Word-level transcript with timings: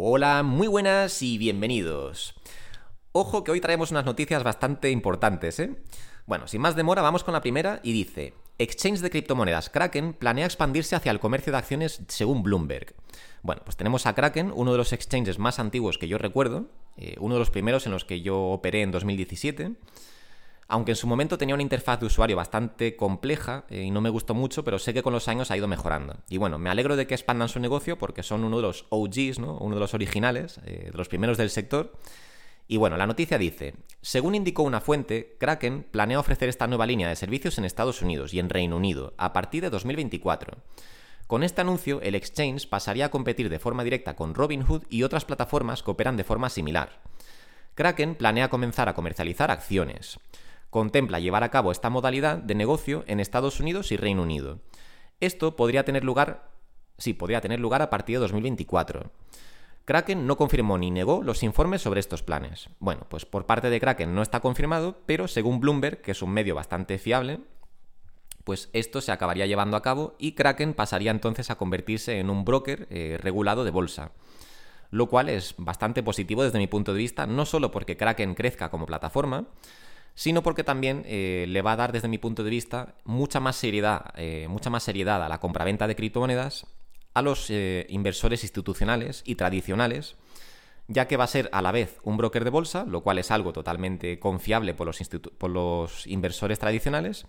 Hola, 0.00 0.44
muy 0.44 0.68
buenas 0.68 1.22
y 1.22 1.38
bienvenidos. 1.38 2.36
Ojo 3.10 3.42
que 3.42 3.50
hoy 3.50 3.60
traemos 3.60 3.90
unas 3.90 4.04
noticias 4.04 4.44
bastante 4.44 4.92
importantes, 4.92 5.58
¿eh? 5.58 5.74
Bueno, 6.24 6.46
sin 6.46 6.60
más 6.60 6.76
demora, 6.76 7.02
vamos 7.02 7.24
con 7.24 7.34
la 7.34 7.40
primera 7.40 7.80
y 7.82 7.92
dice, 7.92 8.32
Exchange 8.58 9.00
de 9.00 9.10
criptomonedas 9.10 9.70
Kraken 9.70 10.12
planea 10.12 10.46
expandirse 10.46 10.94
hacia 10.94 11.10
el 11.10 11.18
comercio 11.18 11.50
de 11.50 11.58
acciones 11.58 12.00
según 12.06 12.44
Bloomberg. 12.44 12.94
Bueno, 13.42 13.62
pues 13.64 13.76
tenemos 13.76 14.06
a 14.06 14.14
Kraken, 14.14 14.52
uno 14.54 14.70
de 14.70 14.78
los 14.78 14.92
exchanges 14.92 15.40
más 15.40 15.58
antiguos 15.58 15.98
que 15.98 16.06
yo 16.06 16.16
recuerdo, 16.16 16.70
eh, 16.96 17.16
uno 17.18 17.34
de 17.34 17.40
los 17.40 17.50
primeros 17.50 17.84
en 17.86 17.90
los 17.90 18.04
que 18.04 18.20
yo 18.20 18.40
operé 18.40 18.82
en 18.82 18.92
2017 18.92 19.72
aunque 20.68 20.92
en 20.92 20.96
su 20.96 21.06
momento 21.06 21.38
tenía 21.38 21.54
una 21.54 21.62
interfaz 21.62 21.98
de 21.98 22.06
usuario 22.06 22.36
bastante 22.36 22.94
compleja 22.94 23.64
eh, 23.70 23.82
y 23.82 23.90
no 23.90 24.02
me 24.02 24.10
gustó 24.10 24.34
mucho, 24.34 24.64
pero 24.64 24.78
sé 24.78 24.92
que 24.92 25.02
con 25.02 25.14
los 25.14 25.26
años 25.26 25.50
ha 25.50 25.56
ido 25.56 25.66
mejorando. 25.66 26.18
Y 26.28 26.36
bueno, 26.36 26.58
me 26.58 26.68
alegro 26.68 26.94
de 26.94 27.06
que 27.06 27.14
expandan 27.14 27.48
su 27.48 27.58
negocio 27.58 27.96
porque 27.96 28.22
son 28.22 28.44
uno 28.44 28.56
de 28.56 28.62
los 28.62 28.84
OGs, 28.90 29.38
¿no? 29.38 29.56
uno 29.58 29.76
de 29.76 29.80
los 29.80 29.94
originales, 29.94 30.60
eh, 30.66 30.90
de 30.92 30.98
los 30.98 31.08
primeros 31.08 31.38
del 31.38 31.48
sector. 31.48 31.94
Y 32.68 32.76
bueno, 32.76 32.98
la 32.98 33.06
noticia 33.06 33.38
dice, 33.38 33.76
según 34.02 34.34
indicó 34.34 34.62
una 34.62 34.82
fuente, 34.82 35.36
Kraken 35.40 35.86
planea 35.90 36.20
ofrecer 36.20 36.50
esta 36.50 36.66
nueva 36.66 36.84
línea 36.84 37.08
de 37.08 37.16
servicios 37.16 37.56
en 37.56 37.64
Estados 37.64 38.02
Unidos 38.02 38.34
y 38.34 38.38
en 38.38 38.50
Reino 38.50 38.76
Unido 38.76 39.14
a 39.16 39.32
partir 39.32 39.62
de 39.62 39.70
2024. 39.70 40.58
Con 41.26 41.44
este 41.44 41.62
anuncio, 41.62 42.02
el 42.02 42.14
exchange 42.14 42.68
pasaría 42.68 43.06
a 43.06 43.10
competir 43.10 43.48
de 43.48 43.58
forma 43.58 43.84
directa 43.84 44.16
con 44.16 44.34
Robinhood 44.34 44.82
y 44.90 45.02
otras 45.02 45.24
plataformas 45.24 45.82
que 45.82 45.90
operan 45.90 46.18
de 46.18 46.24
forma 46.24 46.50
similar. 46.50 47.00
Kraken 47.74 48.16
planea 48.16 48.50
comenzar 48.50 48.90
a 48.90 48.94
comercializar 48.94 49.50
acciones 49.50 50.18
contempla 50.70 51.20
llevar 51.20 51.44
a 51.44 51.50
cabo 51.50 51.72
esta 51.72 51.90
modalidad 51.90 52.38
de 52.38 52.54
negocio 52.54 53.04
en 53.06 53.20
Estados 53.20 53.60
Unidos 53.60 53.92
y 53.92 53.96
Reino 53.96 54.22
Unido. 54.22 54.60
Esto 55.20 55.56
podría 55.56 55.84
tener 55.84 56.04
lugar, 56.04 56.50
sí, 56.98 57.14
podría 57.14 57.40
tener 57.40 57.60
lugar 57.60 57.82
a 57.82 57.90
partir 57.90 58.16
de 58.16 58.20
2024. 58.20 59.10
Kraken 59.84 60.26
no 60.26 60.36
confirmó 60.36 60.76
ni 60.76 60.90
negó 60.90 61.22
los 61.22 61.42
informes 61.42 61.80
sobre 61.80 62.00
estos 62.00 62.22
planes. 62.22 62.68
Bueno, 62.78 63.06
pues 63.08 63.24
por 63.24 63.46
parte 63.46 63.70
de 63.70 63.80
Kraken 63.80 64.14
no 64.14 64.20
está 64.20 64.40
confirmado, 64.40 64.98
pero 65.06 65.28
según 65.28 65.60
Bloomberg, 65.60 66.02
que 66.02 66.10
es 66.10 66.20
un 66.20 66.30
medio 66.30 66.54
bastante 66.54 66.98
fiable, 66.98 67.40
pues 68.44 68.68
esto 68.74 69.00
se 69.00 69.12
acabaría 69.12 69.46
llevando 69.46 69.78
a 69.78 69.82
cabo 69.82 70.14
y 70.18 70.32
Kraken 70.32 70.74
pasaría 70.74 71.10
entonces 71.10 71.50
a 71.50 71.56
convertirse 71.56 72.18
en 72.18 72.28
un 72.28 72.44
broker 72.44 72.86
eh, 72.90 73.18
regulado 73.20 73.64
de 73.64 73.70
bolsa. 73.70 74.12
Lo 74.90 75.06
cual 75.06 75.30
es 75.30 75.54
bastante 75.56 76.02
positivo 76.02 76.42
desde 76.42 76.58
mi 76.58 76.66
punto 76.66 76.92
de 76.92 76.98
vista, 76.98 77.26
no 77.26 77.46
solo 77.46 77.70
porque 77.70 77.96
Kraken 77.96 78.34
crezca 78.34 78.70
como 78.70 78.86
plataforma, 78.86 79.48
sino 80.18 80.42
porque 80.42 80.64
también 80.64 81.04
eh, 81.06 81.44
le 81.46 81.62
va 81.62 81.74
a 81.74 81.76
dar, 81.76 81.92
desde 81.92 82.08
mi 82.08 82.18
punto 82.18 82.42
de 82.42 82.50
vista, 82.50 82.96
mucha 83.04 83.38
más 83.38 83.54
seriedad, 83.54 84.12
eh, 84.16 84.48
mucha 84.48 84.68
más 84.68 84.82
seriedad 84.82 85.22
a 85.22 85.28
la 85.28 85.38
compraventa 85.38 85.86
de 85.86 85.94
criptomonedas 85.94 86.66
a 87.14 87.22
los 87.22 87.48
eh, 87.50 87.86
inversores 87.88 88.42
institucionales 88.42 89.22
y 89.24 89.36
tradicionales, 89.36 90.16
ya 90.88 91.06
que 91.06 91.16
va 91.16 91.22
a 91.22 91.28
ser 91.28 91.48
a 91.52 91.62
la 91.62 91.70
vez 91.70 92.00
un 92.02 92.16
broker 92.16 92.42
de 92.42 92.50
bolsa, 92.50 92.84
lo 92.84 93.02
cual 93.04 93.20
es 93.20 93.30
algo 93.30 93.52
totalmente 93.52 94.18
confiable 94.18 94.74
por 94.74 94.88
los, 94.88 94.98
por 95.38 95.50
los 95.50 96.04
inversores 96.08 96.58
tradicionales, 96.58 97.26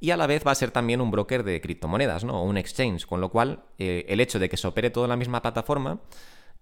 y 0.00 0.10
a 0.10 0.16
la 0.16 0.26
vez 0.26 0.42
va 0.46 0.52
a 0.52 0.54
ser 0.54 0.70
también 0.70 1.02
un 1.02 1.10
broker 1.10 1.42
de 1.42 1.60
criptomonedas, 1.60 2.24
¿no? 2.24 2.42
Un 2.42 2.56
exchange, 2.56 3.04
con 3.04 3.20
lo 3.20 3.28
cual 3.28 3.64
el 3.76 4.20
hecho 4.20 4.38
de 4.38 4.48
que 4.48 4.56
se 4.56 4.66
opere 4.66 4.88
todo 4.88 5.04
en 5.04 5.10
la 5.10 5.16
misma 5.16 5.42
plataforma 5.42 6.00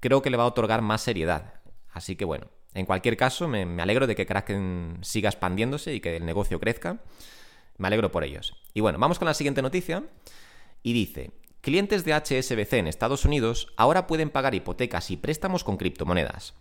creo 0.00 0.20
que 0.20 0.30
le 0.30 0.36
va 0.36 0.42
a 0.42 0.48
otorgar 0.48 0.82
más 0.82 1.00
seriedad. 1.00 1.54
Así 1.92 2.16
que 2.16 2.24
bueno, 2.24 2.48
en 2.74 2.86
cualquier 2.86 3.16
caso, 3.16 3.48
me, 3.48 3.62
alegro 3.82 4.06
de 4.06 4.14
que 4.14 4.26
Kraken 4.26 4.98
siga 5.02 5.28
expandiéndose 5.28 5.94
y 5.94 6.00
que 6.00 6.16
el 6.16 6.24
negocio 6.24 6.60
crezca. 6.60 6.98
Me 7.78 7.88
alegro 7.88 8.12
por 8.12 8.24
ellos. 8.24 8.54
Y 8.74 8.80
bueno, 8.80 8.98
vamos 8.98 9.18
con 9.18 9.26
la 9.26 9.34
siguiente 9.34 9.62
noticia. 9.62 10.04
Y 10.82 10.92
dice, 10.92 11.32
clientes 11.60 12.04
de 12.04 12.14
HSBC 12.14 12.74
en 12.74 12.86
Estados 12.86 13.24
Unidos 13.24 13.72
ahora 13.76 14.06
pueden 14.06 14.30
pagar 14.30 14.54
hipotecas 14.54 15.10
y 15.10 15.16
préstamos 15.16 15.64
con 15.64 15.76
criptomonedas. 15.76 16.54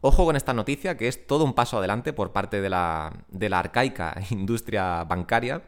Ojo 0.00 0.24
con 0.24 0.36
esta 0.36 0.54
noticia, 0.54 0.96
que 0.96 1.08
es 1.08 1.26
todo 1.26 1.44
un 1.44 1.54
paso 1.54 1.78
adelante 1.78 2.12
por 2.12 2.32
parte 2.32 2.60
de 2.60 2.70
la, 2.70 3.24
de 3.28 3.48
la 3.48 3.58
arcaica 3.58 4.14
industria 4.30 5.02
bancaria. 5.04 5.62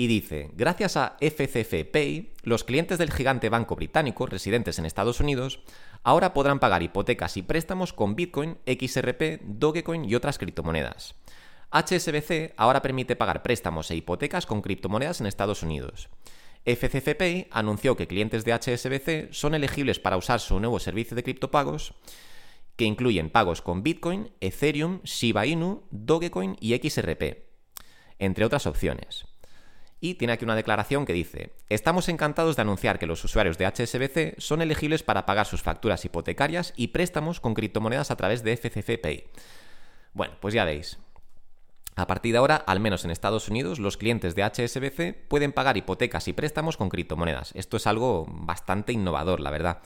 Y 0.00 0.06
dice, 0.06 0.48
gracias 0.54 0.96
a 0.96 1.18
FCF 1.20 1.94
los 2.44 2.64
clientes 2.64 2.96
del 2.96 3.12
gigante 3.12 3.50
banco 3.50 3.76
británico 3.76 4.24
residentes 4.24 4.78
en 4.78 4.86
Estados 4.86 5.20
Unidos 5.20 5.60
ahora 6.02 6.32
podrán 6.32 6.58
pagar 6.58 6.82
hipotecas 6.82 7.36
y 7.36 7.42
préstamos 7.42 7.92
con 7.92 8.16
Bitcoin, 8.16 8.56
XRP, 8.64 9.42
Dogecoin 9.42 10.06
y 10.06 10.14
otras 10.14 10.38
criptomonedas. 10.38 11.16
HSBC 11.70 12.54
ahora 12.56 12.80
permite 12.80 13.14
pagar 13.14 13.42
préstamos 13.42 13.90
e 13.90 13.96
hipotecas 13.96 14.46
con 14.46 14.62
criptomonedas 14.62 15.20
en 15.20 15.26
Estados 15.26 15.62
Unidos. 15.62 16.08
FCCPay 16.64 17.48
anunció 17.50 17.94
que 17.94 18.06
clientes 18.06 18.46
de 18.46 18.54
HSBC 18.54 19.34
son 19.34 19.54
elegibles 19.54 20.00
para 20.00 20.16
usar 20.16 20.40
su 20.40 20.58
nuevo 20.60 20.80
servicio 20.80 21.14
de 21.14 21.24
criptopagos, 21.24 21.92
que 22.76 22.86
incluyen 22.86 23.28
pagos 23.28 23.60
con 23.60 23.82
Bitcoin, 23.82 24.30
Ethereum, 24.40 25.02
Shiba 25.02 25.44
Inu, 25.44 25.82
Dogecoin 25.90 26.56
y 26.58 26.74
XRP, 26.74 27.44
entre 28.18 28.46
otras 28.46 28.66
opciones. 28.66 29.29
Y 30.02 30.14
tiene 30.14 30.32
aquí 30.32 30.44
una 30.44 30.56
declaración 30.56 31.04
que 31.04 31.12
dice, 31.12 31.52
estamos 31.68 32.08
encantados 32.08 32.56
de 32.56 32.62
anunciar 32.62 32.98
que 32.98 33.06
los 33.06 33.22
usuarios 33.22 33.58
de 33.58 33.66
HSBC 33.66 34.40
son 34.40 34.62
elegibles 34.62 35.02
para 35.02 35.26
pagar 35.26 35.44
sus 35.44 35.62
facturas 35.62 36.04
hipotecarias 36.06 36.72
y 36.74 36.88
préstamos 36.88 37.38
con 37.38 37.52
criptomonedas 37.52 38.10
a 38.10 38.16
través 38.16 38.42
de 38.42 38.56
FCC 38.56 38.98
Pay. 38.98 39.24
Bueno, 40.14 40.34
pues 40.40 40.54
ya 40.54 40.64
veis. 40.64 40.98
A 41.96 42.06
partir 42.06 42.32
de 42.32 42.38
ahora, 42.38 42.56
al 42.56 42.80
menos 42.80 43.04
en 43.04 43.10
Estados 43.10 43.50
Unidos, 43.50 43.78
los 43.78 43.98
clientes 43.98 44.34
de 44.34 44.42
HSBC 44.42 45.28
pueden 45.28 45.52
pagar 45.52 45.76
hipotecas 45.76 46.28
y 46.28 46.32
préstamos 46.32 46.78
con 46.78 46.88
criptomonedas. 46.88 47.52
Esto 47.54 47.76
es 47.76 47.86
algo 47.86 48.26
bastante 48.26 48.94
innovador, 48.94 49.40
la 49.40 49.50
verdad. 49.50 49.82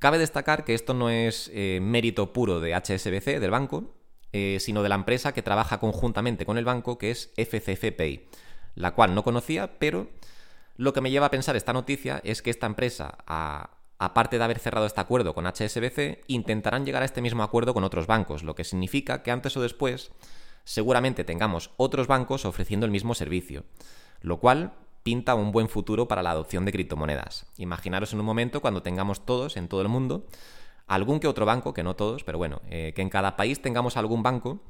Cabe 0.00 0.18
destacar 0.18 0.64
que 0.64 0.74
esto 0.74 0.92
no 0.92 1.08
es 1.08 1.52
eh, 1.54 1.78
mérito 1.80 2.32
puro 2.32 2.58
de 2.58 2.74
HSBC, 2.74 3.38
del 3.38 3.50
banco, 3.52 3.94
eh, 4.32 4.58
sino 4.58 4.82
de 4.82 4.88
la 4.88 4.96
empresa 4.96 5.32
que 5.32 5.42
trabaja 5.42 5.78
conjuntamente 5.78 6.44
con 6.44 6.58
el 6.58 6.64
banco, 6.64 6.98
que 6.98 7.12
es 7.12 7.32
FCC 7.36 7.96
Pay 7.96 8.28
la 8.76 8.94
cual 8.94 9.14
no 9.14 9.24
conocía, 9.24 9.78
pero 9.80 10.08
lo 10.76 10.92
que 10.92 11.00
me 11.00 11.10
lleva 11.10 11.26
a 11.26 11.30
pensar 11.30 11.56
esta 11.56 11.72
noticia 11.72 12.20
es 12.22 12.42
que 12.42 12.50
esta 12.50 12.66
empresa, 12.66 13.18
aparte 13.98 14.38
de 14.38 14.44
haber 14.44 14.60
cerrado 14.60 14.86
este 14.86 15.00
acuerdo 15.00 15.34
con 15.34 15.46
HSBC, 15.46 16.24
intentarán 16.28 16.86
llegar 16.86 17.02
a 17.02 17.06
este 17.06 17.22
mismo 17.22 17.42
acuerdo 17.42 17.74
con 17.74 17.82
otros 17.82 18.06
bancos, 18.06 18.44
lo 18.44 18.54
que 18.54 18.64
significa 18.64 19.22
que 19.22 19.32
antes 19.32 19.56
o 19.56 19.62
después 19.62 20.12
seguramente 20.64 21.24
tengamos 21.24 21.70
otros 21.76 22.06
bancos 22.06 22.44
ofreciendo 22.44 22.86
el 22.86 22.92
mismo 22.92 23.14
servicio, 23.14 23.64
lo 24.20 24.38
cual 24.38 24.74
pinta 25.02 25.34
un 25.34 25.52
buen 25.52 25.68
futuro 25.68 26.08
para 26.08 26.22
la 26.22 26.32
adopción 26.32 26.64
de 26.64 26.72
criptomonedas. 26.72 27.46
Imaginaros 27.56 28.12
en 28.12 28.20
un 28.20 28.26
momento 28.26 28.60
cuando 28.60 28.82
tengamos 28.82 29.24
todos 29.24 29.56
en 29.56 29.68
todo 29.68 29.80
el 29.80 29.88
mundo 29.88 30.26
algún 30.86 31.20
que 31.20 31.28
otro 31.28 31.46
banco, 31.46 31.74
que 31.74 31.82
no 31.82 31.96
todos, 31.96 32.24
pero 32.24 32.38
bueno, 32.38 32.60
eh, 32.68 32.92
que 32.94 33.02
en 33.02 33.08
cada 33.08 33.36
país 33.36 33.60
tengamos 33.60 33.96
algún 33.96 34.22
banco 34.22 34.60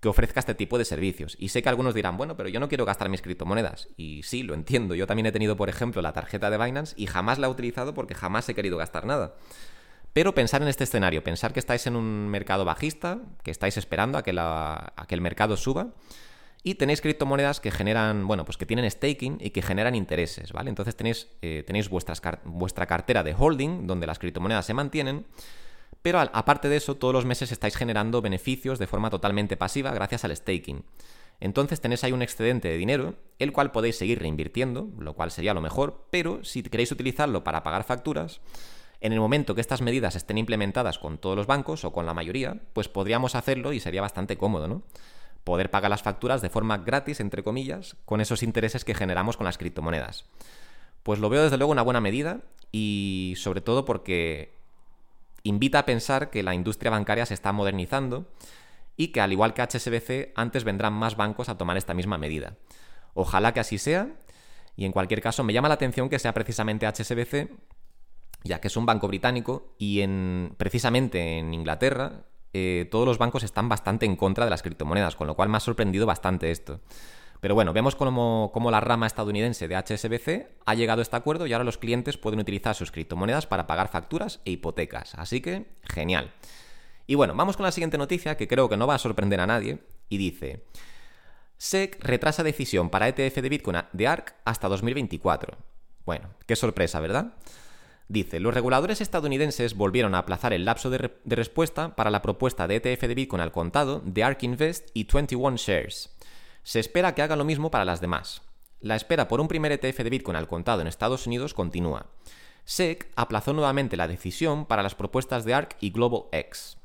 que 0.00 0.08
ofrezca 0.08 0.40
este 0.40 0.54
tipo 0.54 0.78
de 0.78 0.84
servicios. 0.84 1.36
Y 1.38 1.48
sé 1.48 1.62
que 1.62 1.68
algunos 1.68 1.94
dirán, 1.94 2.16
bueno, 2.16 2.36
pero 2.36 2.48
yo 2.48 2.60
no 2.60 2.68
quiero 2.68 2.84
gastar 2.84 3.08
mis 3.08 3.22
criptomonedas. 3.22 3.88
Y 3.96 4.22
sí, 4.22 4.42
lo 4.42 4.54
entiendo. 4.54 4.94
Yo 4.94 5.06
también 5.06 5.26
he 5.26 5.32
tenido, 5.32 5.56
por 5.56 5.68
ejemplo, 5.68 6.02
la 6.02 6.12
tarjeta 6.12 6.50
de 6.50 6.58
Binance 6.58 6.94
y 6.96 7.06
jamás 7.06 7.38
la 7.38 7.46
he 7.46 7.50
utilizado 7.50 7.94
porque 7.94 8.14
jamás 8.14 8.48
he 8.48 8.54
querido 8.54 8.76
gastar 8.76 9.06
nada. 9.06 9.34
Pero 10.12 10.34
pensar 10.34 10.62
en 10.62 10.68
este 10.68 10.84
escenario, 10.84 11.22
pensar 11.22 11.52
que 11.52 11.60
estáis 11.60 11.86
en 11.86 11.94
un 11.94 12.28
mercado 12.28 12.64
bajista, 12.64 13.18
que 13.42 13.50
estáis 13.50 13.76
esperando 13.76 14.16
a 14.16 14.22
que, 14.22 14.32
la, 14.32 14.94
que 15.08 15.14
el 15.14 15.20
mercado 15.20 15.58
suba 15.58 15.88
y 16.62 16.76
tenéis 16.76 17.00
criptomonedas 17.00 17.60
que 17.60 17.70
generan, 17.70 18.26
bueno, 18.26 18.44
pues 18.44 18.56
que 18.56 18.64
tienen 18.64 18.90
staking 18.90 19.38
y 19.40 19.50
que 19.50 19.60
generan 19.60 19.94
intereses, 19.94 20.52
¿vale? 20.52 20.70
Entonces 20.70 20.96
tenéis, 20.96 21.28
eh, 21.42 21.64
tenéis 21.66 21.90
vuestra 21.90 22.86
cartera 22.86 23.22
de 23.22 23.34
holding 23.38 23.86
donde 23.86 24.06
las 24.06 24.18
criptomonedas 24.18 24.64
se 24.64 24.74
mantienen 24.74 25.26
pero 26.06 26.20
aparte 26.20 26.68
de 26.68 26.76
eso, 26.76 26.94
todos 26.94 27.12
los 27.12 27.24
meses 27.24 27.50
estáis 27.50 27.74
generando 27.74 28.22
beneficios 28.22 28.78
de 28.78 28.86
forma 28.86 29.10
totalmente 29.10 29.56
pasiva 29.56 29.90
gracias 29.90 30.24
al 30.24 30.36
staking. 30.36 30.84
Entonces 31.40 31.80
tenéis 31.80 32.04
ahí 32.04 32.12
un 32.12 32.22
excedente 32.22 32.68
de 32.68 32.76
dinero, 32.76 33.16
el 33.40 33.50
cual 33.50 33.72
podéis 33.72 33.98
seguir 33.98 34.20
reinvirtiendo, 34.20 34.88
lo 35.00 35.14
cual 35.14 35.32
sería 35.32 35.52
lo 35.52 35.60
mejor, 35.60 36.06
pero 36.10 36.44
si 36.44 36.62
queréis 36.62 36.92
utilizarlo 36.92 37.42
para 37.42 37.64
pagar 37.64 37.82
facturas, 37.82 38.40
en 39.00 39.14
el 39.14 39.18
momento 39.18 39.56
que 39.56 39.60
estas 39.60 39.82
medidas 39.82 40.14
estén 40.14 40.38
implementadas 40.38 41.00
con 41.00 41.18
todos 41.18 41.34
los 41.34 41.48
bancos 41.48 41.84
o 41.84 41.92
con 41.92 42.06
la 42.06 42.14
mayoría, 42.14 42.62
pues 42.72 42.86
podríamos 42.86 43.34
hacerlo 43.34 43.72
y 43.72 43.80
sería 43.80 44.00
bastante 44.00 44.36
cómodo, 44.36 44.68
¿no? 44.68 44.84
Poder 45.42 45.72
pagar 45.72 45.90
las 45.90 46.04
facturas 46.04 46.40
de 46.40 46.50
forma 46.50 46.78
gratis, 46.78 47.18
entre 47.18 47.42
comillas, 47.42 47.96
con 48.04 48.20
esos 48.20 48.44
intereses 48.44 48.84
que 48.84 48.94
generamos 48.94 49.36
con 49.36 49.46
las 49.46 49.58
criptomonedas. 49.58 50.24
Pues 51.02 51.18
lo 51.18 51.30
veo 51.30 51.42
desde 51.42 51.56
luego 51.56 51.72
una 51.72 51.82
buena 51.82 52.00
medida 52.00 52.42
y 52.70 53.34
sobre 53.36 53.60
todo 53.60 53.84
porque 53.84 54.55
invita 55.46 55.80
a 55.80 55.86
pensar 55.86 56.30
que 56.30 56.42
la 56.42 56.54
industria 56.54 56.90
bancaria 56.90 57.26
se 57.26 57.34
está 57.34 57.52
modernizando 57.52 58.26
y 58.96 59.08
que 59.08 59.20
al 59.20 59.32
igual 59.32 59.54
que 59.54 59.62
HSBC, 59.62 60.32
antes 60.34 60.64
vendrán 60.64 60.92
más 60.92 61.16
bancos 61.16 61.48
a 61.48 61.58
tomar 61.58 61.76
esta 61.76 61.94
misma 61.94 62.18
medida. 62.18 62.56
Ojalá 63.14 63.52
que 63.52 63.60
así 63.60 63.78
sea, 63.78 64.08
y 64.76 64.84
en 64.84 64.92
cualquier 64.92 65.20
caso 65.20 65.44
me 65.44 65.52
llama 65.52 65.68
la 65.68 65.74
atención 65.74 66.08
que 66.08 66.18
sea 66.18 66.34
precisamente 66.34 66.86
HSBC, 66.86 67.50
ya 68.44 68.60
que 68.60 68.68
es 68.68 68.76
un 68.76 68.86
banco 68.86 69.08
británico 69.08 69.74
y 69.78 70.00
en, 70.00 70.54
precisamente 70.56 71.38
en 71.38 71.52
Inglaterra 71.52 72.24
eh, 72.52 72.88
todos 72.90 73.06
los 73.06 73.18
bancos 73.18 73.42
están 73.42 73.68
bastante 73.68 74.06
en 74.06 74.16
contra 74.16 74.44
de 74.44 74.50
las 74.50 74.62
criptomonedas, 74.62 75.16
con 75.16 75.26
lo 75.26 75.34
cual 75.34 75.48
me 75.48 75.58
ha 75.58 75.60
sorprendido 75.60 76.06
bastante 76.06 76.50
esto. 76.50 76.80
Pero 77.40 77.54
bueno, 77.54 77.72
vemos 77.72 77.94
cómo, 77.94 78.70
la 78.70 78.80
rama 78.80 79.06
estadounidense 79.06 79.68
de 79.68 79.76
HSBC 79.76 80.48
ha 80.64 80.74
llegado 80.74 81.00
a 81.00 81.02
este 81.02 81.16
acuerdo 81.16 81.46
y 81.46 81.52
ahora 81.52 81.64
los 81.64 81.78
clientes 81.78 82.16
pueden 82.16 82.40
utilizar 82.40 82.74
sus 82.74 82.90
criptomonedas 82.90 83.46
para 83.46 83.66
pagar 83.66 83.88
facturas 83.88 84.40
e 84.44 84.52
hipotecas. 84.52 85.14
Así 85.14 85.40
que, 85.40 85.66
genial. 85.82 86.32
Y 87.06 87.14
bueno, 87.14 87.34
vamos 87.34 87.56
con 87.56 87.64
la 87.64 87.72
siguiente 87.72 87.98
noticia 87.98 88.36
que 88.36 88.48
creo 88.48 88.68
que 88.68 88.76
no 88.76 88.86
va 88.86 88.94
a 88.94 88.98
sorprender 88.98 89.40
a 89.40 89.46
nadie 89.46 89.78
y 90.08 90.16
dice... 90.18 90.64
SEC 91.58 92.04
retrasa 92.04 92.42
decisión 92.42 92.90
para 92.90 93.08
ETF 93.08 93.36
de 93.36 93.48
Bitcoin 93.48 93.78
de 93.92 94.06
ARC 94.06 94.34
hasta 94.44 94.68
2024. 94.68 95.56
Bueno, 96.04 96.28
qué 96.46 96.54
sorpresa, 96.54 97.00
¿verdad? 97.00 97.32
Dice, 98.08 98.38
los 98.38 98.54
reguladores 98.54 99.00
estadounidenses 99.00 99.74
volvieron 99.74 100.14
a 100.14 100.18
aplazar 100.18 100.52
el 100.52 100.64
lapso 100.64 100.90
de, 100.90 101.10
respuesta 101.24 101.96
para 101.96 102.10
la 102.10 102.22
propuesta 102.22 102.68
de 102.68 102.76
ETF 102.76 103.02
de 103.02 103.14
Bitcoin 103.14 103.42
al 103.42 103.50
contado 103.50 104.00
de 104.04 104.22
ARK 104.22 104.44
Invest 104.44 104.90
y 104.94 105.08
21 105.12 105.56
Shares. 105.56 106.15
Se 106.66 106.80
espera 106.80 107.14
que 107.14 107.22
hagan 107.22 107.38
lo 107.38 107.44
mismo 107.44 107.70
para 107.70 107.84
las 107.84 108.00
demás. 108.00 108.42
La 108.80 108.96
espera 108.96 109.28
por 109.28 109.40
un 109.40 109.46
primer 109.46 109.70
ETF 109.70 109.98
de 109.98 110.10
Bitcoin 110.10 110.36
al 110.36 110.48
contado 110.48 110.80
en 110.80 110.88
Estados 110.88 111.28
Unidos 111.28 111.54
continúa. 111.54 112.06
SEC 112.64 113.08
aplazó 113.14 113.52
nuevamente 113.52 113.96
la 113.96 114.08
decisión 114.08 114.66
para 114.66 114.82
las 114.82 114.96
propuestas 114.96 115.44
de 115.44 115.54
ARK 115.54 115.76
y 115.78 115.90
Global 115.90 116.22
X. 116.32 116.76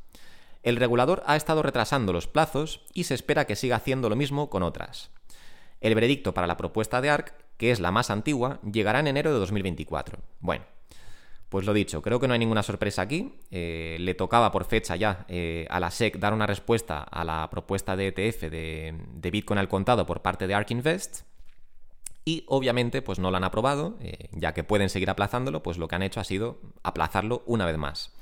El 0.62 0.76
regulador 0.76 1.24
ha 1.26 1.36
estado 1.36 1.64
retrasando 1.64 2.14
los 2.14 2.28
plazos 2.28 2.86
y 2.94 3.06
se 3.06 3.16
espera 3.16 3.46
que 3.46 3.56
siga 3.56 3.78
haciendo 3.78 4.08
lo 4.08 4.16
mismo 4.16 4.52
con 4.52 4.62
otras. 4.62 5.10
El 5.80 5.96
veredicto 5.96 6.36
para 6.36 6.46
la 6.46 6.58
propuesta 6.58 7.02
de 7.02 7.10
ARK, 7.10 7.34
que 7.58 7.72
es 7.72 7.80
la 7.80 7.90
más 7.90 8.12
antigua, 8.12 8.60
llegará 8.62 9.00
en 9.00 9.08
enero 9.08 9.34
de 9.34 9.40
2024. 9.40 10.20
Bueno, 10.42 10.64
pues 11.52 11.66
lo 11.66 11.74
dicho, 11.74 12.02
creo 12.02 12.18
que 12.18 12.30
no 12.30 12.34
hay 12.34 12.40
ninguna 12.40 12.64
sorpresa 12.64 13.02
aquí. 13.02 13.36
Eh, 13.52 13.98
le 14.00 14.14
tocaba 14.14 14.54
por 14.54 14.64
fecha 14.64 14.96
ya 14.96 15.26
eh, 15.28 15.68
a 15.70 15.82
la 15.82 15.92
SEC 15.92 16.18
dar 16.18 16.34
una 16.34 16.48
respuesta 16.48 17.02
a 17.04 17.26
la 17.26 17.50
propuesta 17.50 17.98
de 17.98 18.08
ETF 18.08 18.44
de, 18.44 19.30
Bitcoin 19.30 19.60
al 19.60 19.68
contado 19.68 20.06
por 20.06 20.22
parte 20.22 20.48
de 20.48 20.54
ARK 20.54 20.72
Invest. 20.72 21.24
Y 22.24 22.46
obviamente, 22.48 23.02
pues 23.02 23.20
no 23.20 23.32
lo 23.32 23.36
han 23.36 23.44
aprobado, 23.44 23.98
eh, 24.00 24.30
ya 24.32 24.54
que 24.54 24.64
pueden 24.64 24.88
seguir 24.88 25.10
aplazándolo, 25.10 25.62
pues 25.62 25.78
lo 25.78 25.90
que 25.90 25.96
han 25.96 26.04
hecho 26.04 26.22
ha 26.22 26.24
sido 26.24 26.62
aplazarlo 26.84 27.44
una 27.46 27.66
vez 27.66 27.78
más. 27.78 28.14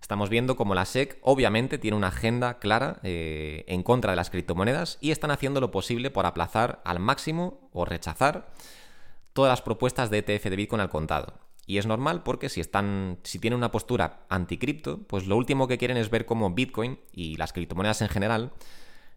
Estamos 0.00 0.28
viendo 0.28 0.56
como 0.56 0.74
la 0.74 0.86
SEC 0.86 1.18
obviamente 1.22 1.78
tiene 1.78 1.96
una 1.96 2.08
agenda 2.08 2.58
clara 2.58 2.98
en 3.04 3.82
contra 3.84 4.10
de 4.10 4.16
las 4.16 4.30
criptomonedas 4.30 4.98
y 5.00 5.12
están 5.12 5.30
haciendo 5.30 5.60
lo 5.60 5.70
posible 5.70 6.10
por 6.10 6.26
aplazar 6.26 6.80
al 6.84 6.98
máximo 6.98 7.70
o 7.72 7.84
rechazar 7.84 8.52
todas 9.34 9.50
las 9.50 9.62
propuestas 9.62 10.10
de 10.10 10.18
ETF 10.18 10.46
de 10.46 10.56
Bitcoin 10.56 10.80
al 10.80 10.90
contado. 10.90 11.45
Y 11.66 11.78
es 11.78 11.86
normal 11.86 12.22
porque 12.22 12.48
si 12.48 12.60
están, 12.60 13.18
si 13.24 13.38
tienen 13.38 13.58
una 13.58 13.72
postura 13.72 14.24
anticripto, 14.28 14.98
pues 15.08 15.26
lo 15.26 15.36
último 15.36 15.66
que 15.66 15.78
quieren 15.78 15.96
es 15.96 16.10
ver 16.10 16.24
cómo 16.24 16.50
Bitcoin 16.50 17.00
y 17.12 17.36
las 17.36 17.52
criptomonedas 17.52 18.02
en 18.02 18.08
general 18.08 18.52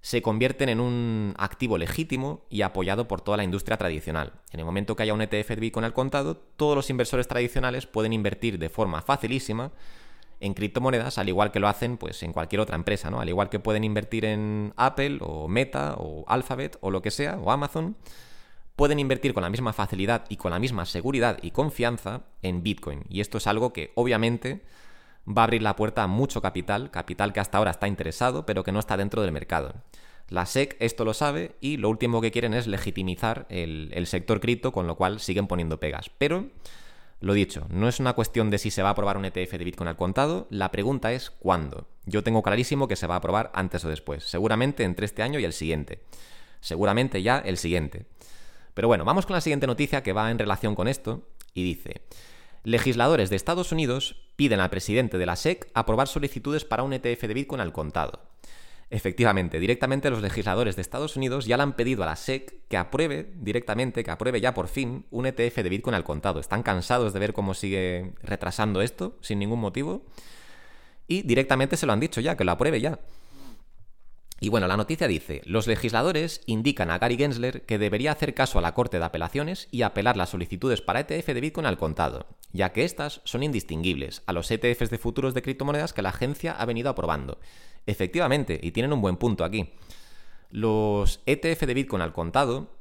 se 0.02 0.22
convierten 0.22 0.70
en 0.70 0.80
un 0.80 1.34
activo 1.38 1.78
legítimo 1.78 2.46
y 2.50 2.62
apoyado 2.62 3.08
por 3.08 3.22
toda 3.22 3.38
la 3.38 3.44
industria 3.44 3.78
tradicional. 3.78 4.34
En 4.52 4.60
el 4.60 4.66
momento 4.66 4.96
que 4.96 5.04
haya 5.04 5.14
un 5.14 5.22
ETF 5.22 5.50
de 5.50 5.56
Bitcoin 5.58 5.84
al 5.84 5.94
contado, 5.94 6.38
todos 6.38 6.76
los 6.76 6.90
inversores 6.90 7.28
tradicionales 7.28 7.86
pueden 7.86 8.14
invertir 8.14 8.58
de 8.58 8.70
forma 8.70 9.02
facilísima 9.02 9.72
en 10.40 10.54
criptomonedas, 10.54 11.18
al 11.18 11.28
igual 11.28 11.52
que 11.52 11.60
lo 11.60 11.68
hacen 11.68 11.98
pues, 11.98 12.24
en 12.24 12.32
cualquier 12.32 12.62
otra 12.62 12.78
empresa, 12.78 13.12
¿no? 13.12 13.20
Al 13.20 13.28
igual 13.28 13.50
que 13.50 13.60
pueden 13.60 13.84
invertir 13.84 14.24
en 14.24 14.74
Apple 14.78 15.20
o 15.22 15.50
Meta 15.50 15.96
o 15.98 16.24
Alphabet 16.28 16.78
o 16.80 16.92
lo 16.92 17.02
que 17.02 17.12
sea, 17.12 17.38
o 17.38 17.52
Amazon, 17.52 17.98
pueden 18.80 19.00
invertir 19.00 19.34
con 19.34 19.44
la 19.44 19.50
misma 19.50 19.74
facilidad 19.74 20.24
y 20.30 20.38
con 20.38 20.52
la 20.52 20.58
misma 20.58 20.86
seguridad 20.86 21.38
y 21.42 21.52
confianza 21.52 22.22
en 22.42 22.64
Bitcoin. 22.64 23.04
Y 23.10 23.20
esto 23.20 23.38
es 23.38 23.46
algo 23.46 23.74
que 23.74 23.92
obviamente 23.96 24.62
va 25.28 25.42
a 25.42 25.44
abrir 25.44 25.62
la 25.62 25.76
puerta 25.76 26.04
a 26.04 26.08
mucho 26.08 26.42
capital, 26.42 26.90
capital 26.90 27.34
que 27.34 27.42
hasta 27.42 27.58
ahora 27.58 27.72
está 27.72 27.90
interesado, 27.90 28.46
pero 28.46 28.64
que 28.64 28.72
no 28.72 28.80
está 28.80 28.96
dentro 28.96 29.22
del 29.22 29.34
mercado. 29.34 29.74
La 30.30 30.46
SEC 30.46 30.78
esto 30.80 31.04
lo 31.04 31.14
sabe 31.14 31.58
y 31.60 31.76
lo 31.76 31.90
último 31.90 32.22
que 32.22 32.32
quieren 32.32 32.54
es 32.54 32.68
legitimizar 32.68 33.48
el, 33.50 34.08
sector 34.08 34.40
cripto, 34.40 34.72
con 34.72 34.88
lo 34.88 34.96
cual 34.96 35.20
siguen 35.20 35.48
poniendo 35.48 35.82
pegas. 35.82 36.10
Pero, 36.18 36.48
lo 37.20 37.34
dicho, 37.34 37.68
no 37.70 37.90
es 37.90 38.00
una 38.00 38.14
cuestión 38.14 38.50
de 38.50 38.60
si 38.60 38.72
se 38.72 38.82
va 38.82 38.88
a 38.88 38.92
aprobar 38.94 39.18
un 39.18 39.26
ETF 39.26 39.58
de 39.58 39.66
Bitcoin 39.66 39.90
al 39.90 39.98
contado, 39.98 40.48
la 40.52 40.72
pregunta 40.72 41.12
es 41.12 41.32
cuándo. 41.32 41.90
Yo 42.06 42.24
tengo 42.24 42.44
clarísimo 42.44 42.88
que 42.88 42.96
se 42.96 43.08
va 43.08 43.16
a 43.16 43.18
aprobar 43.18 43.52
antes 43.54 43.84
o 43.84 43.90
después, 43.90 44.24
seguramente 44.24 44.86
entre 44.86 45.06
este 45.06 45.22
año 45.22 45.38
y 45.38 45.44
el 45.44 45.52
siguiente. 45.52 46.00
Seguramente 46.62 47.22
ya 47.22 47.40
el 47.40 47.58
siguiente. 47.58 48.06
Pero 48.74 48.88
bueno, 48.88 49.06
vamos 49.06 49.26
con 49.26 49.36
la 49.36 49.42
siguiente 49.42 49.68
noticia 49.68 50.04
que 50.04 50.14
va 50.14 50.32
en 50.32 50.40
relación 50.40 50.76
con 50.76 50.88
esto 50.88 51.28
y 51.54 51.64
dice, 51.64 52.02
legisladores 52.64 53.30
de 53.30 53.36
Estados 53.36 53.72
Unidos 53.72 54.16
piden 54.36 54.60
al 54.60 54.70
presidente 54.70 55.18
de 55.18 55.26
la 55.26 55.36
SEC 55.36 55.70
aprobar 55.74 56.08
solicitudes 56.08 56.66
para 56.66 56.84
un 56.84 56.94
ETF 56.94 57.24
de 57.24 57.34
Bitcoin 57.34 57.62
al 57.62 57.74
contado. 57.74 58.30
Efectivamente, 58.92 59.60
directamente 59.60 60.10
los 60.10 60.22
legisladores 60.22 60.76
de 60.76 60.82
Estados 60.82 61.16
Unidos 61.16 61.46
ya 61.46 61.58
le 61.58 61.64
han 61.64 61.74
pedido 61.74 62.02
a 62.02 62.08
la 62.08 62.16
SEC 62.16 62.68
que 62.68 62.78
apruebe 62.78 63.32
directamente, 63.36 64.04
que 64.04 64.10
apruebe 64.10 64.42
ya 64.42 64.56
por 64.56 64.68
fin 64.68 65.06
un 65.12 65.28
ETF 65.28 65.58
de 65.58 65.70
Bitcoin 65.70 65.94
al 65.94 66.04
contado. 66.04 66.40
Están 66.40 66.64
cansados 66.64 67.14
de 67.14 67.20
ver 67.20 67.34
cómo 67.34 67.54
sigue 67.54 68.14
retrasando 68.24 68.82
esto 68.82 69.18
sin 69.22 69.38
ningún 69.38 69.60
motivo 69.60 70.06
y 71.08 71.22
directamente 71.22 71.78
se 71.78 71.86
lo 71.86 71.94
han 71.94 72.00
dicho 72.00 72.20
ya, 72.20 72.36
que 72.36 72.44
lo 72.44 72.52
apruebe 72.52 72.82
ya. 72.82 73.00
Y 74.42 74.50
bueno, 74.50 74.68
la 74.68 74.78
noticia 74.78 75.08
dice, 75.08 75.42
los 75.46 75.68
legisladores 75.68 76.42
indican 76.46 76.90
a 76.90 76.98
Gary 76.98 77.18
Gensler 77.18 77.66
que 77.66 77.78
debería 77.78 78.14
hacer 78.14 78.34
caso 78.34 78.58
a 78.58 78.62
la 78.62 78.74
Corte 78.74 78.98
de 78.98 79.06
Apelaciones 79.06 79.68
y 79.72 79.82
apelar 79.82 80.16
las 80.16 80.30
solicitudes 80.30 80.82
para 80.82 81.02
ETF 81.02 81.28
de 81.28 81.42
Bitcoin 81.42 81.66
al 81.66 81.78
contado, 81.78 82.26
ya 82.54 82.72
que 82.72 82.86
estas 82.86 83.22
son 83.26 83.44
indistinguibles 83.44 84.24
a 84.28 84.34
los 84.34 84.50
ETFs 84.50 84.90
de 84.90 84.98
futuros 84.98 85.34
de 85.34 85.42
criptomonedas 85.42 85.92
que 85.92 86.02
la 86.02 86.10
agencia 86.10 86.54
ha 86.54 86.66
venido 86.66 86.90
aprobando. 86.90 87.40
Efectivamente, 87.86 88.60
y 88.62 88.72
tienen 88.72 88.94
un 88.94 89.02
buen 89.02 89.18
punto 89.18 89.44
aquí. 89.44 89.74
Los 90.52 91.22
ETF 91.26 91.64
de 91.64 91.74
Bitcoin 91.74 92.02
al 92.02 92.14
contado 92.14 92.72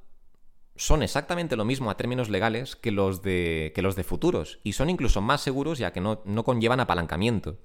son 0.76 1.02
exactamente 1.02 1.56
lo 1.56 1.64
mismo 1.64 1.90
a 1.90 1.96
términos 1.96 2.28
legales 2.28 2.76
que 2.76 2.92
los 2.92 3.20
de, 3.22 4.04
futuros, 4.06 4.60
y 4.62 4.74
son 4.74 4.90
incluso 4.90 5.20
más 5.20 5.40
seguros 5.40 5.78
ya 5.78 5.92
que 5.92 6.00
no 6.00 6.44
conllevan 6.44 6.78
apalancamiento. 6.78 7.58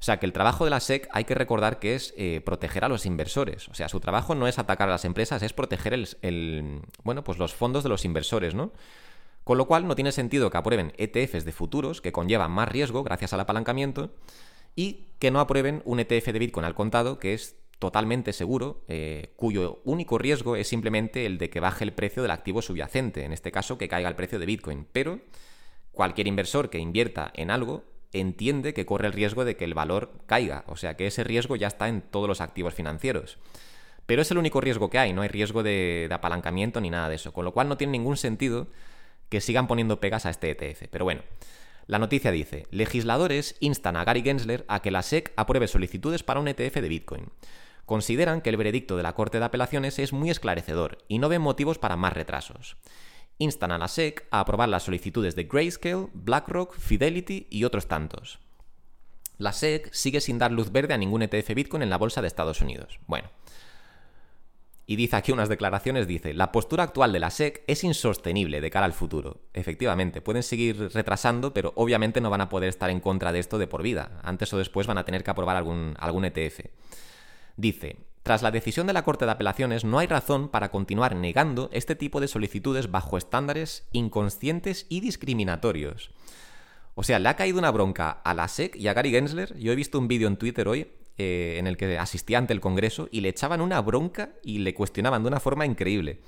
O 0.00 0.02
sea, 0.02 0.18
que 0.18 0.24
el 0.24 0.32
trabajo 0.32 0.64
de 0.64 0.70
la 0.70 0.80
SEC 0.80 1.08
hay 1.12 1.24
que 1.24 1.34
recordar 1.34 1.78
que 1.78 1.94
es 1.94 2.14
eh, 2.16 2.40
proteger 2.42 2.84
a 2.86 2.88
los 2.88 3.04
inversores. 3.04 3.68
O 3.68 3.74
sea, 3.74 3.90
su 3.90 4.00
trabajo 4.00 4.34
no 4.34 4.48
es 4.48 4.58
atacar 4.58 4.88
a 4.88 4.92
las 4.92 5.04
empresas, 5.04 5.42
es 5.42 5.52
proteger 5.52 5.92
el, 5.92 6.80
bueno, 7.04 7.22
pues 7.22 7.38
los 7.38 7.52
fondos 7.52 7.82
de 7.82 7.90
los 7.90 8.06
inversores, 8.06 8.54
¿no? 8.54 8.72
Con 9.44 9.58
lo 9.58 9.66
cual 9.66 9.86
no 9.86 9.94
tiene 9.94 10.12
sentido 10.12 10.50
que 10.50 10.56
aprueben 10.56 10.94
ETFs 10.96 11.44
de 11.44 11.52
futuros 11.52 12.00
que 12.00 12.12
conllevan 12.12 12.50
más 12.50 12.68
riesgo 12.68 13.02
gracias 13.02 13.34
al 13.34 13.40
apalancamiento 13.40 14.14
y 14.74 15.08
que 15.18 15.30
no 15.30 15.38
aprueben 15.38 15.82
un 15.84 16.00
ETF 16.00 16.28
de 16.28 16.38
Bitcoin 16.38 16.64
al 16.64 16.74
contado 16.74 17.18
que 17.18 17.34
es 17.34 17.56
totalmente 17.78 18.32
seguro, 18.32 18.84
eh, 18.88 19.32
cuyo 19.36 19.80
único 19.84 20.16
riesgo 20.16 20.56
es 20.56 20.68
simplemente 20.68 21.26
el 21.26 21.36
de 21.36 21.50
que 21.50 21.60
baje 21.60 21.84
el 21.84 21.92
precio 21.92 22.22
del 22.22 22.30
activo 22.30 22.62
subyacente, 22.62 23.24
en 23.24 23.32
este 23.32 23.52
caso 23.52 23.76
que 23.76 23.88
caiga 23.88 24.08
el 24.08 24.16
precio 24.16 24.38
de 24.38 24.46
Bitcoin. 24.46 24.86
Pero 24.92 25.20
cualquier 25.92 26.26
inversor 26.26 26.70
que 26.70 26.78
invierta 26.78 27.30
en 27.34 27.50
algo 27.50 27.84
entiende 28.12 28.74
que 28.74 28.86
corre 28.86 29.06
el 29.06 29.12
riesgo 29.12 29.44
de 29.44 29.56
que 29.56 29.64
el 29.64 29.74
valor 29.74 30.12
caiga, 30.26 30.64
o 30.66 30.76
sea 30.76 30.96
que 30.96 31.06
ese 31.06 31.24
riesgo 31.24 31.56
ya 31.56 31.68
está 31.68 31.88
en 31.88 32.02
todos 32.02 32.28
los 32.28 32.40
activos 32.40 32.74
financieros. 32.74 33.38
Pero 34.06 34.22
es 34.22 34.30
el 34.30 34.38
único 34.38 34.60
riesgo 34.60 34.90
que 34.90 34.98
hay, 34.98 35.12
no 35.12 35.22
hay 35.22 35.28
riesgo 35.28 35.62
de, 35.62 36.08
apalancamiento 36.10 36.80
ni 36.80 36.90
nada 36.90 37.08
de 37.08 37.14
eso, 37.14 37.32
con 37.32 37.44
lo 37.44 37.52
cual 37.52 37.68
no 37.68 37.76
tiene 37.76 37.92
ningún 37.92 38.16
sentido 38.16 38.66
que 39.28 39.40
sigan 39.40 39.68
poniendo 39.68 40.00
pegas 40.00 40.26
a 40.26 40.30
este 40.30 40.50
ETF. 40.50 40.88
Pero 40.90 41.04
bueno, 41.04 41.22
la 41.86 42.00
noticia 42.00 42.32
dice, 42.32 42.66
legisladores 42.70 43.56
instan 43.60 43.96
a 43.96 44.04
Gary 44.04 44.22
Gensler 44.22 44.64
a 44.66 44.82
que 44.82 44.90
la 44.90 45.02
SEC 45.02 45.32
apruebe 45.36 45.68
solicitudes 45.68 46.24
para 46.24 46.40
un 46.40 46.48
ETF 46.48 46.76
de 46.76 46.88
Bitcoin. 46.88 47.26
Consideran 47.86 48.40
que 48.40 48.50
el 48.50 48.56
veredicto 48.56 48.96
de 48.96 49.02
la 49.04 49.14
Corte 49.14 49.38
de 49.38 49.44
Apelaciones 49.44 49.98
es 49.98 50.12
muy 50.12 50.30
esclarecedor 50.30 50.98
y 51.06 51.18
no 51.18 51.28
ven 51.28 51.42
motivos 51.42 51.78
para 51.78 51.96
más 51.96 52.12
retrasos 52.12 52.76
instan 53.40 53.72
a 53.72 53.78
la 53.78 53.88
SEC 53.88 54.26
a 54.30 54.40
aprobar 54.40 54.68
las 54.68 54.84
solicitudes 54.84 55.34
de 55.34 55.44
Grayscale, 55.44 56.08
BlackRock, 56.12 56.76
Fidelity 56.76 57.48
y 57.50 57.64
otros 57.64 57.88
tantos. 57.88 58.38
La 59.38 59.52
SEC 59.52 59.92
sigue 59.92 60.20
sin 60.20 60.38
dar 60.38 60.52
luz 60.52 60.70
verde 60.70 60.92
a 60.92 60.98
ningún 60.98 61.22
ETF 61.22 61.54
Bitcoin 61.54 61.82
en 61.82 61.90
la 61.90 61.96
bolsa 61.96 62.20
de 62.20 62.28
Estados 62.28 62.60
Unidos. 62.60 63.00
Bueno. 63.06 63.30
Y 64.86 64.96
dice 64.96 65.16
aquí 65.16 65.32
unas 65.32 65.48
declaraciones, 65.48 66.06
dice, 66.06 66.34
la 66.34 66.52
postura 66.52 66.82
actual 66.82 67.12
de 67.12 67.20
la 67.20 67.30
SEC 67.30 67.62
es 67.66 67.84
insostenible 67.84 68.60
de 68.60 68.70
cara 68.70 68.86
al 68.86 68.92
futuro. 68.92 69.40
Efectivamente, 69.54 70.20
pueden 70.20 70.42
seguir 70.42 70.90
retrasando, 70.92 71.54
pero 71.54 71.72
obviamente 71.76 72.20
no 72.20 72.28
van 72.28 72.40
a 72.40 72.48
poder 72.48 72.68
estar 72.68 72.90
en 72.90 73.00
contra 73.00 73.32
de 73.32 73.38
esto 73.38 73.56
de 73.56 73.68
por 73.68 73.82
vida. 73.82 74.20
Antes 74.22 74.52
o 74.52 74.58
después 74.58 74.86
van 74.86 74.98
a 74.98 75.04
tener 75.04 75.22
que 75.22 75.30
aprobar 75.30 75.56
algún, 75.56 75.94
algún 75.98 76.24
ETF. 76.24 76.66
Dice, 77.56 78.09
tras 78.22 78.42
la 78.42 78.50
decisión 78.50 78.86
de 78.86 78.92
la 78.92 79.02
Corte 79.02 79.24
de 79.24 79.30
Apelaciones, 79.30 79.84
no 79.84 79.98
hay 79.98 80.06
razón 80.06 80.48
para 80.48 80.70
continuar 80.70 81.16
negando 81.16 81.70
este 81.72 81.94
tipo 81.94 82.20
de 82.20 82.28
solicitudes 82.28 82.90
bajo 82.90 83.16
estándares 83.16 83.88
inconscientes 83.92 84.86
y 84.88 85.00
discriminatorios. 85.00 86.10
O 86.94 87.02
sea, 87.02 87.18
le 87.18 87.28
ha 87.28 87.36
caído 87.36 87.58
una 87.58 87.70
bronca 87.70 88.10
a 88.10 88.34
la 88.34 88.46
SEC 88.46 88.76
y 88.76 88.88
a 88.88 88.92
Gary 88.92 89.10
Gensler. 89.10 89.56
Yo 89.58 89.72
he 89.72 89.76
visto 89.76 89.98
un 89.98 90.08
vídeo 90.08 90.28
en 90.28 90.36
Twitter 90.36 90.68
hoy 90.68 90.92
eh, 91.16 91.56
en 91.58 91.66
el 91.66 91.76
que 91.76 91.98
asistía 91.98 92.38
ante 92.38 92.52
el 92.52 92.60
Congreso 92.60 93.08
y 93.10 93.22
le 93.22 93.30
echaban 93.30 93.60
una 93.60 93.80
bronca 93.80 94.30
y 94.42 94.58
le 94.58 94.74
cuestionaban 94.74 95.22
de 95.22 95.28
una 95.28 95.40
forma 95.40 95.64
increíble. 95.64 96.20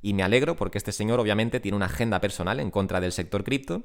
Y 0.00 0.14
me 0.14 0.22
alegro 0.22 0.56
porque 0.56 0.78
este 0.78 0.92
señor 0.92 1.20
obviamente 1.20 1.60
tiene 1.60 1.76
una 1.76 1.86
agenda 1.86 2.20
personal 2.20 2.60
en 2.60 2.70
contra 2.70 3.00
del 3.00 3.12
sector 3.12 3.44
cripto 3.44 3.84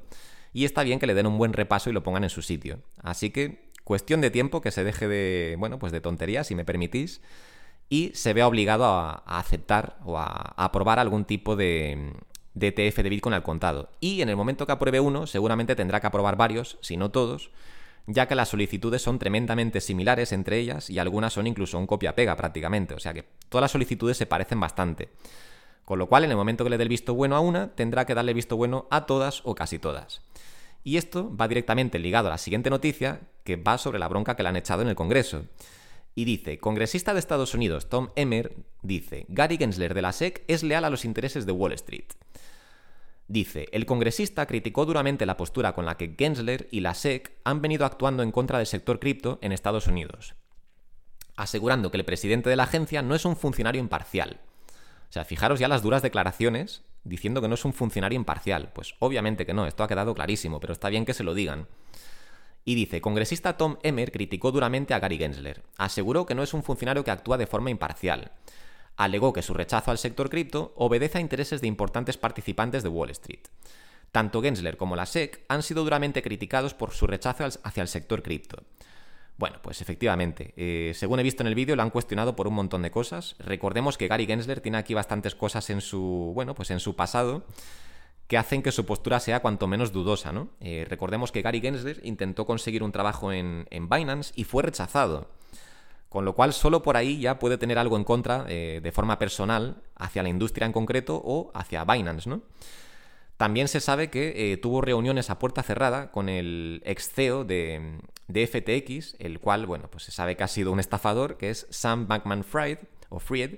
y 0.52 0.64
está 0.64 0.82
bien 0.82 0.98
que 0.98 1.06
le 1.06 1.14
den 1.14 1.26
un 1.26 1.38
buen 1.38 1.52
repaso 1.52 1.90
y 1.90 1.92
lo 1.92 2.02
pongan 2.02 2.24
en 2.24 2.30
su 2.30 2.42
sitio. 2.42 2.80
Así 3.02 3.30
que 3.30 3.71
cuestión 3.84 4.20
de 4.20 4.30
tiempo 4.30 4.60
que 4.60 4.70
se 4.70 4.84
deje 4.84 5.08
de, 5.08 5.56
bueno, 5.58 5.78
pues 5.78 5.92
de 5.92 6.00
tonterías, 6.00 6.46
si 6.46 6.54
me 6.54 6.64
permitís, 6.64 7.20
y 7.88 8.10
se 8.14 8.32
vea 8.32 8.46
obligado 8.46 8.84
a, 8.84 9.22
aceptar 9.26 9.98
o 10.04 10.18
a, 10.18 10.54
aprobar 10.56 10.98
algún 10.98 11.24
tipo 11.24 11.56
de, 11.56 12.12
de 12.54 12.68
ETF 12.68 12.98
de 12.98 13.08
Bitcoin 13.08 13.34
al 13.34 13.42
contado. 13.42 13.90
Y 14.00 14.22
en 14.22 14.28
el 14.28 14.36
momento 14.36 14.66
que 14.66 14.72
apruebe 14.72 15.00
uno, 15.00 15.26
seguramente 15.26 15.76
tendrá 15.76 16.00
que 16.00 16.06
aprobar 16.06 16.36
varios, 16.36 16.78
si 16.80 16.96
no 16.96 17.10
todos, 17.10 17.50
ya 18.06 18.26
que 18.26 18.34
las 18.34 18.48
solicitudes 18.48 19.02
son 19.02 19.18
tremendamente 19.18 19.80
similares 19.80 20.32
entre 20.32 20.58
ellas 20.58 20.90
y 20.90 20.98
algunas 20.98 21.32
son 21.32 21.46
incluso 21.46 21.78
un 21.78 21.86
copia-pega 21.86 22.36
prácticamente, 22.36 22.94
o 22.94 23.00
sea 23.00 23.14
que 23.14 23.24
todas 23.48 23.62
las 23.62 23.70
solicitudes 23.72 24.16
se 24.16 24.26
parecen 24.26 24.60
bastante. 24.60 25.10
Con 25.84 25.98
lo 25.98 26.06
cual, 26.06 26.24
en 26.24 26.30
el 26.30 26.36
momento 26.36 26.64
que 26.64 26.70
le 26.70 26.78
dé 26.78 26.84
el 26.84 26.88
visto 26.88 27.14
bueno 27.14 27.36
a 27.36 27.40
una, 27.40 27.74
tendrá 27.74 28.06
que 28.06 28.14
darle 28.14 28.34
visto 28.34 28.56
bueno 28.56 28.86
a 28.90 29.04
todas 29.06 29.42
o 29.44 29.54
casi 29.54 29.78
todas. 29.78 30.22
Y 30.84 30.96
esto 30.96 31.34
va 31.34 31.48
directamente 31.48 31.98
ligado 31.98 32.28
a 32.28 32.32
la 32.32 32.38
siguiente 32.38 32.70
noticia, 32.70 33.20
que 33.44 33.56
va 33.56 33.78
sobre 33.78 33.98
la 33.98 34.08
bronca 34.08 34.36
que 34.36 34.42
le 34.42 34.48
han 34.48 34.56
echado 34.56 34.82
en 34.82 34.88
el 34.88 34.96
Congreso. 34.96 35.44
Y 36.14 36.24
dice, 36.24 36.58
congresista 36.58 37.14
de 37.14 37.20
Estados 37.20 37.54
Unidos 37.54 37.88
Tom 37.88 38.10
Emmer 38.16 38.54
dice, 38.82 39.24
Gary 39.28 39.56
Gensler 39.56 39.94
de 39.94 40.02
la 40.02 40.12
SEC 40.12 40.44
es 40.46 40.62
leal 40.62 40.84
a 40.84 40.90
los 40.90 41.04
intereses 41.04 41.46
de 41.46 41.52
Wall 41.52 41.72
Street. 41.72 42.04
Dice, 43.28 43.68
el 43.72 43.86
congresista 43.86 44.44
criticó 44.44 44.84
duramente 44.84 45.24
la 45.24 45.38
postura 45.38 45.74
con 45.74 45.86
la 45.86 45.96
que 45.96 46.14
Gensler 46.18 46.68
y 46.70 46.80
la 46.80 46.94
SEC 46.94 47.32
han 47.44 47.62
venido 47.62 47.86
actuando 47.86 48.22
en 48.22 48.30
contra 48.30 48.58
del 48.58 48.66
sector 48.66 49.00
cripto 49.00 49.38
en 49.40 49.52
Estados 49.52 49.86
Unidos, 49.86 50.34
asegurando 51.36 51.90
que 51.90 51.96
el 51.96 52.04
presidente 52.04 52.50
de 52.50 52.56
la 52.56 52.64
agencia 52.64 53.00
no 53.00 53.14
es 53.14 53.24
un 53.24 53.36
funcionario 53.36 53.80
imparcial. 53.80 54.40
O 55.08 55.12
sea, 55.12 55.24
fijaros 55.24 55.60
ya 55.60 55.68
las 55.68 55.82
duras 55.82 56.02
declaraciones 56.02 56.82
diciendo 57.04 57.40
que 57.40 57.48
no 57.48 57.54
es 57.54 57.64
un 57.64 57.72
funcionario 57.72 58.16
imparcial. 58.16 58.70
Pues 58.72 58.94
obviamente 58.98 59.46
que 59.46 59.54
no, 59.54 59.66
esto 59.66 59.82
ha 59.82 59.88
quedado 59.88 60.14
clarísimo, 60.14 60.60
pero 60.60 60.72
está 60.72 60.88
bien 60.88 61.04
que 61.04 61.14
se 61.14 61.24
lo 61.24 61.34
digan. 61.34 61.68
Y 62.64 62.74
dice, 62.74 63.00
congresista 63.00 63.56
Tom 63.56 63.76
Emmer 63.82 64.12
criticó 64.12 64.52
duramente 64.52 64.94
a 64.94 65.00
Gary 65.00 65.18
Gensler. 65.18 65.62
Aseguró 65.78 66.26
que 66.26 66.34
no 66.34 66.42
es 66.42 66.54
un 66.54 66.62
funcionario 66.62 67.02
que 67.02 67.10
actúa 67.10 67.38
de 67.38 67.46
forma 67.46 67.70
imparcial 67.70 68.32
alegó 68.96 69.32
que 69.32 69.42
su 69.42 69.54
rechazo 69.54 69.90
al 69.90 69.98
sector 69.98 70.30
cripto 70.30 70.72
obedece 70.76 71.18
a 71.18 71.20
intereses 71.20 71.60
de 71.60 71.66
importantes 71.66 72.16
participantes 72.16 72.82
de 72.82 72.88
Wall 72.88 73.10
Street. 73.10 73.40
Tanto 74.10 74.42
Gensler 74.42 74.76
como 74.76 74.96
la 74.96 75.06
SEC 75.06 75.44
han 75.48 75.62
sido 75.62 75.84
duramente 75.84 76.22
criticados 76.22 76.74
por 76.74 76.92
su 76.92 77.06
rechazo 77.06 77.44
hacia 77.62 77.82
el 77.82 77.88
sector 77.88 78.22
cripto. 78.22 78.62
Bueno, 79.38 79.56
pues 79.62 79.80
efectivamente, 79.80 80.52
eh, 80.56 80.92
según 80.94 81.18
he 81.18 81.22
visto 81.22 81.42
en 81.42 81.48
el 81.48 81.54
vídeo, 81.54 81.74
lo 81.74 81.82
han 81.82 81.90
cuestionado 81.90 82.36
por 82.36 82.46
un 82.46 82.54
montón 82.54 82.82
de 82.82 82.90
cosas. 82.90 83.34
Recordemos 83.38 83.98
que 83.98 84.08
Gary 84.08 84.26
Gensler 84.26 84.60
tiene 84.60 84.78
aquí 84.78 84.94
bastantes 84.94 85.34
cosas 85.34 85.68
en 85.70 85.80
su, 85.80 86.32
bueno, 86.34 86.54
pues 86.54 86.70
en 86.70 86.80
su 86.80 86.94
pasado 86.94 87.44
que 88.28 88.38
hacen 88.38 88.62
que 88.62 88.72
su 88.72 88.86
postura 88.86 89.20
sea 89.20 89.40
cuanto 89.40 89.66
menos 89.66 89.92
dudosa, 89.92 90.32
¿no? 90.32 90.48
Eh, 90.60 90.86
recordemos 90.88 91.32
que 91.32 91.42
Gary 91.42 91.60
Gensler 91.60 92.00
intentó 92.02 92.46
conseguir 92.46 92.82
un 92.82 92.92
trabajo 92.92 93.32
en, 93.32 93.66
en 93.70 93.88
Binance 93.88 94.32
y 94.36 94.44
fue 94.44 94.62
rechazado. 94.62 95.28
Con 96.08 96.24
lo 96.24 96.34
cual, 96.34 96.52
solo 96.52 96.82
por 96.82 96.96
ahí 96.96 97.20
ya 97.20 97.38
puede 97.38 97.58
tener 97.58 97.78
algo 97.78 97.96
en 97.96 98.04
contra 98.04 98.44
eh, 98.48 98.80
de 98.82 98.92
forma 98.92 99.18
personal 99.18 99.82
hacia 99.96 100.22
la 100.22 100.28
industria 100.28 100.66
en 100.66 100.72
concreto 100.72 101.20
o 101.24 101.50
hacia 101.54 101.84
Binance, 101.84 102.28
¿no? 102.28 102.42
También 103.42 103.66
se 103.66 103.80
sabe 103.80 104.08
que 104.08 104.52
eh, 104.52 104.56
tuvo 104.56 104.82
reuniones 104.82 105.28
a 105.28 105.40
puerta 105.40 105.64
cerrada 105.64 106.12
con 106.12 106.28
el 106.28 106.80
ex 106.84 107.10
CEO 107.10 107.44
de, 107.44 107.98
FTX, 108.28 109.16
el 109.18 109.40
cual, 109.40 109.66
bueno, 109.66 109.90
pues 109.90 110.04
se 110.04 110.12
sabe 110.12 110.36
que 110.36 110.44
ha 110.44 110.48
sido 110.48 110.70
un 110.70 110.78
estafador, 110.78 111.38
que 111.38 111.50
es 111.50 111.66
Sam 111.68 112.06
Bankman 112.06 112.44
Fried, 112.44 112.78
o 113.08 113.18
Fried. 113.18 113.56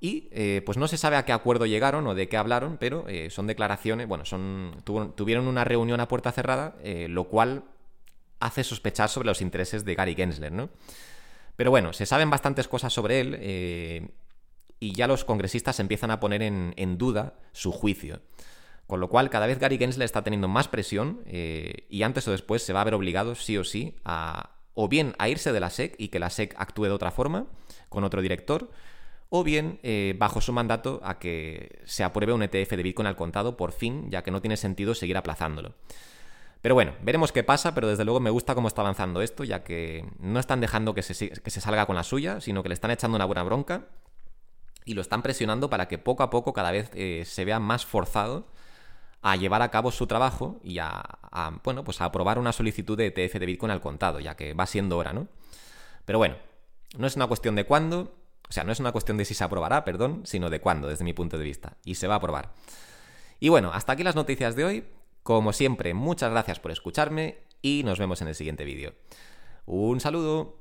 Y 0.00 0.28
eh, 0.32 0.62
pues 0.66 0.76
no 0.76 0.88
se 0.88 0.96
sabe 0.96 1.14
a 1.14 1.24
qué 1.24 1.30
acuerdo 1.30 1.66
llegaron 1.66 2.04
o 2.08 2.16
de 2.16 2.28
qué 2.28 2.36
hablaron, 2.36 2.78
pero 2.78 3.06
son 3.28 3.46
declaraciones, 3.46 4.08
bueno, 4.08 4.24
son, 4.24 4.82
tuvieron 4.84 5.46
una 5.46 5.62
reunión 5.62 6.00
a 6.00 6.08
puerta 6.08 6.32
cerrada, 6.32 6.74
lo 6.82 7.28
cual 7.28 7.62
hace 8.40 8.64
sospechar 8.64 9.08
sobre 9.08 9.28
los 9.28 9.40
intereses 9.40 9.84
de 9.84 9.94
Gary 9.94 10.16
Gensler, 10.16 10.50
¿no? 10.50 10.68
Pero 11.54 11.70
bueno, 11.70 11.92
se 11.92 12.06
saben 12.06 12.28
bastantes 12.28 12.66
cosas 12.66 12.92
sobre 12.92 13.20
él 13.20 13.36
eh, 13.38 14.08
y 14.80 14.94
ya 14.94 15.06
los 15.06 15.24
congresistas 15.24 15.78
empiezan 15.78 16.10
a 16.10 16.18
poner 16.18 16.42
en, 16.42 16.98
duda 16.98 17.34
su 17.52 17.70
juicio. 17.70 18.20
Con 18.90 18.98
lo 18.98 19.06
cual, 19.06 19.30
cada 19.30 19.46
vez 19.46 19.60
Gary 19.60 19.78
Gensler 19.78 20.04
está 20.04 20.24
teniendo 20.24 20.48
más 20.48 20.66
presión 20.66 21.22
eh, 21.26 21.86
y 21.88 22.02
antes 22.02 22.26
o 22.26 22.32
después 22.32 22.64
se 22.64 22.72
va 22.72 22.80
a 22.80 22.84
ver 22.84 22.94
obligado, 22.94 23.36
sí 23.36 23.56
o 23.56 23.62
sí, 23.62 23.94
a 24.04 24.56
o 24.74 24.88
bien 24.88 25.14
a 25.18 25.28
irse 25.28 25.52
de 25.52 25.60
la 25.60 25.70
SEC 25.70 25.94
y 25.96 26.08
que 26.08 26.18
la 26.18 26.28
SEC 26.28 26.56
actúe 26.58 26.86
de 26.86 26.90
otra 26.90 27.12
forma, 27.12 27.46
con 27.88 28.02
otro 28.02 28.20
director, 28.20 28.68
o 29.28 29.44
bien, 29.44 29.78
eh, 29.84 30.16
bajo 30.18 30.40
su 30.40 30.52
mandato, 30.52 31.00
a 31.04 31.20
que 31.20 31.78
se 31.84 32.02
apruebe 32.02 32.32
un 32.32 32.42
ETF 32.42 32.70
de 32.70 32.82
Bitcoin 32.82 33.06
al 33.06 33.14
contado 33.14 33.56
por 33.56 33.70
fin, 33.70 34.10
ya 34.10 34.24
que 34.24 34.32
no 34.32 34.40
tiene 34.40 34.56
sentido 34.56 34.92
seguir 34.96 35.16
aplazándolo. 35.16 35.74
Pero 36.60 36.74
bueno, 36.74 36.94
veremos 37.00 37.30
qué 37.30 37.44
pasa, 37.44 37.76
pero 37.76 37.86
desde 37.86 38.04
luego 38.04 38.18
me 38.18 38.30
gusta 38.30 38.56
cómo 38.56 38.66
está 38.66 38.80
avanzando 38.80 39.22
esto, 39.22 39.44
ya 39.44 39.62
que 39.62 40.04
no 40.18 40.40
están 40.40 40.60
dejando 40.60 40.94
que 40.94 41.04
se, 41.04 41.60
salga 41.60 41.86
con 41.86 41.94
la 41.94 42.02
suya, 42.02 42.40
sino 42.40 42.64
que 42.64 42.70
le 42.70 42.74
están 42.74 42.90
echando 42.90 43.14
una 43.14 43.24
buena 43.24 43.44
bronca 43.44 43.86
y 44.84 44.94
lo 44.94 45.00
están 45.00 45.22
presionando 45.22 45.70
para 45.70 45.86
que 45.86 45.98
poco 45.98 46.24
a 46.24 46.30
poco 46.30 46.52
cada 46.52 46.72
vez 46.72 46.90
eh, 46.94 47.22
se 47.24 47.44
vea 47.44 47.60
más 47.60 47.86
forzado 47.86 48.48
a 49.22 49.36
llevar 49.36 49.62
a 49.62 49.70
cabo 49.70 49.90
su 49.90 50.06
trabajo 50.06 50.60
y 50.62 50.78
a, 50.78 51.02
bueno, 51.62 51.84
pues 51.84 52.00
a 52.00 52.06
aprobar 52.06 52.38
una 52.38 52.52
solicitud 52.52 52.96
de 52.96 53.06
ETF 53.06 53.34
de 53.34 53.46
Bitcoin 53.46 53.70
al 53.70 53.80
contado, 53.80 54.20
ya 54.20 54.36
que 54.36 54.54
va 54.54 54.66
siendo 54.66 54.96
hora, 54.96 55.12
¿no? 55.12 55.28
Pero 56.04 56.18
bueno, 56.18 56.36
no 56.96 57.06
es 57.06 57.16
una 57.16 57.26
cuestión 57.26 57.54
de 57.54 57.64
cuándo, 57.64 58.14
o 58.48 58.52
sea, 58.52 58.64
no 58.64 58.72
es 58.72 58.80
una 58.80 58.92
cuestión 58.92 59.16
de 59.16 59.24
si 59.24 59.34
se 59.34 59.44
aprobará, 59.44 59.84
perdón, 59.84 60.22
sino 60.24 60.50
de 60.50 60.60
cuándo, 60.60 60.88
desde 60.88 61.04
mi 61.04 61.12
punto 61.12 61.38
de 61.38 61.44
vista. 61.44 61.76
Y 61.84 61.96
se 61.96 62.06
va 62.06 62.14
a 62.14 62.16
aprobar. 62.16 62.52
Y 63.38 63.48
bueno, 63.48 63.70
hasta 63.72 63.92
aquí 63.92 64.02
las 64.02 64.16
noticias 64.16 64.56
de 64.56 64.64
hoy. 64.64 64.84
Como 65.22 65.52
siempre, 65.52 65.92
muchas 65.92 66.30
gracias 66.30 66.60
por 66.60 66.70
escucharme 66.70 67.44
y 67.60 67.82
nos 67.84 67.98
vemos 67.98 68.22
en 68.22 68.28
el 68.28 68.34
siguiente 68.34 68.64
vídeo. 68.64 68.94
Un 69.66 70.00
saludo. 70.00 70.59